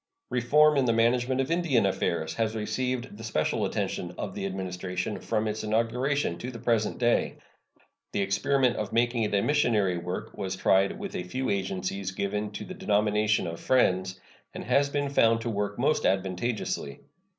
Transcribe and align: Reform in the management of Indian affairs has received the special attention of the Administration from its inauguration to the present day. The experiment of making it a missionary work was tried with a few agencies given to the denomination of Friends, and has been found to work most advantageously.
Reform 0.31 0.77
in 0.77 0.85
the 0.85 0.93
management 0.93 1.41
of 1.41 1.51
Indian 1.51 1.85
affairs 1.85 2.33
has 2.33 2.55
received 2.55 3.17
the 3.17 3.23
special 3.23 3.65
attention 3.65 4.15
of 4.17 4.33
the 4.33 4.47
Administration 4.47 5.19
from 5.19 5.47
its 5.47 5.63
inauguration 5.63 6.39
to 6.39 6.49
the 6.49 6.57
present 6.57 6.97
day. 6.97 7.35
The 8.11 8.23
experiment 8.23 8.77
of 8.77 8.91
making 8.91 9.21
it 9.21 9.35
a 9.35 9.43
missionary 9.43 9.99
work 9.99 10.35
was 10.35 10.55
tried 10.55 10.97
with 10.97 11.15
a 11.15 11.21
few 11.21 11.51
agencies 11.51 12.13
given 12.13 12.49
to 12.53 12.65
the 12.65 12.73
denomination 12.73 13.45
of 13.45 13.59
Friends, 13.59 14.19
and 14.55 14.63
has 14.63 14.89
been 14.89 15.09
found 15.11 15.41
to 15.41 15.51
work 15.51 15.77
most 15.77 16.03
advantageously. 16.03 17.01